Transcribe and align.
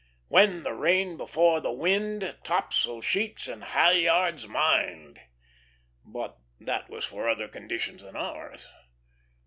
"When 0.29 0.63
the 0.63 0.73
rain 0.73 1.15
before 1.15 1.61
the 1.61 1.71
wind, 1.71 2.35
Topsail 2.43 3.01
sheets 3.01 3.47
and 3.47 3.63
halyards 3.63 4.47
mind;" 4.47 5.19
but 6.03 6.39
that 6.59 6.89
was 6.89 7.05
for 7.05 7.29
other 7.29 7.47
conditions 7.47 8.01
than 8.01 8.15
ours. 8.15 8.67